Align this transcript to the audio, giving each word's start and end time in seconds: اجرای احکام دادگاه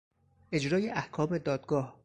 اجرای 0.51 0.89
احکام 0.89 1.37
دادگاه 1.37 1.95